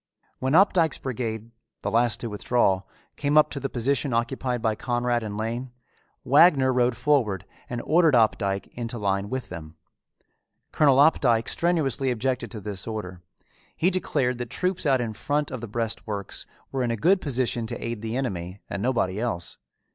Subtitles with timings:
[0.39, 1.51] When Opdycke's brigade,
[1.83, 2.81] the last to withdraw,
[3.17, 5.73] came up to the position occupied by Conrad and Lane,
[6.23, 9.75] Wagner rode forward and ordered Opdycke into line with them.
[10.71, 13.21] Colonel Opdycke strenuously objected to this order.
[13.75, 17.67] He declared that troops out in front of the breastworks were in a good position
[17.67, 19.59] to aid the enemy and nobody else.